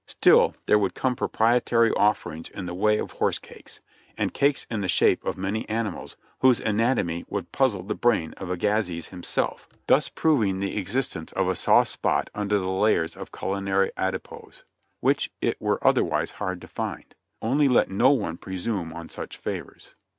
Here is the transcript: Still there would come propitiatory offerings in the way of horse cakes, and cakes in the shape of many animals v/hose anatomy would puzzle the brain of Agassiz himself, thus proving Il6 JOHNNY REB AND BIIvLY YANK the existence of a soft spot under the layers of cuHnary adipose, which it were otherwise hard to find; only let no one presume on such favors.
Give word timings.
Still 0.07 0.55
there 0.65 0.79
would 0.79 0.95
come 0.95 1.15
propitiatory 1.15 1.91
offerings 1.91 2.49
in 2.49 2.65
the 2.65 2.73
way 2.73 2.97
of 2.97 3.11
horse 3.11 3.37
cakes, 3.37 3.81
and 4.17 4.33
cakes 4.33 4.65
in 4.67 4.81
the 4.81 4.87
shape 4.87 5.23
of 5.23 5.37
many 5.37 5.69
animals 5.69 6.15
v/hose 6.41 6.59
anatomy 6.59 7.23
would 7.29 7.51
puzzle 7.51 7.83
the 7.83 7.93
brain 7.93 8.33
of 8.37 8.49
Agassiz 8.49 9.09
himself, 9.09 9.69
thus 9.85 10.09
proving 10.09 10.55
Il6 10.55 10.55
JOHNNY 10.55 10.55
REB 10.55 10.55
AND 10.55 10.59
BIIvLY 10.59 10.67
YANK 10.69 10.75
the 10.75 10.81
existence 10.81 11.31
of 11.33 11.47
a 11.47 11.53
soft 11.55 11.91
spot 11.91 12.29
under 12.33 12.57
the 12.57 12.69
layers 12.69 13.15
of 13.15 13.31
cuHnary 13.31 13.89
adipose, 13.95 14.63
which 15.01 15.29
it 15.39 15.61
were 15.61 15.87
otherwise 15.87 16.31
hard 16.31 16.61
to 16.61 16.67
find; 16.67 17.13
only 17.39 17.67
let 17.67 17.91
no 17.91 18.09
one 18.09 18.37
presume 18.37 18.91
on 18.93 19.07
such 19.07 19.37
favors. 19.37 19.93